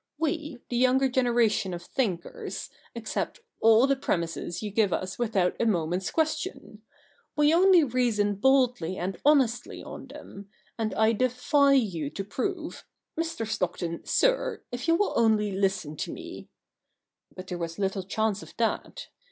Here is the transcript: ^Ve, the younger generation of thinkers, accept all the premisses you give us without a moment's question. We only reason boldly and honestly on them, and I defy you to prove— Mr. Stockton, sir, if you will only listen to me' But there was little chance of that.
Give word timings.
^Ve, 0.19 0.59
the 0.69 0.77
younger 0.77 1.07
generation 1.07 1.75
of 1.75 1.83
thinkers, 1.83 2.71
accept 2.95 3.39
all 3.59 3.85
the 3.85 3.95
premisses 3.95 4.63
you 4.63 4.71
give 4.71 4.91
us 4.91 5.19
without 5.19 5.55
a 5.61 5.65
moment's 5.67 6.09
question. 6.09 6.81
We 7.35 7.53
only 7.53 7.83
reason 7.83 8.37
boldly 8.37 8.97
and 8.97 9.19
honestly 9.23 9.83
on 9.83 10.07
them, 10.07 10.49
and 10.75 10.95
I 10.95 11.13
defy 11.13 11.73
you 11.73 12.09
to 12.09 12.23
prove— 12.23 12.83
Mr. 13.15 13.45
Stockton, 13.47 14.03
sir, 14.03 14.63
if 14.71 14.87
you 14.87 14.95
will 14.95 15.13
only 15.15 15.51
listen 15.51 15.95
to 15.97 16.11
me' 16.11 16.49
But 17.35 17.45
there 17.45 17.59
was 17.59 17.77
little 17.77 18.01
chance 18.01 18.41
of 18.41 18.57
that. 18.57 19.09